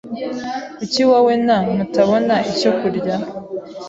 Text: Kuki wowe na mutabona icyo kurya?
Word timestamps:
Kuki 0.77 1.01
wowe 1.09 1.33
na 1.45 1.57
mutabona 1.75 2.35
icyo 2.51 2.71
kurya? 2.79 3.15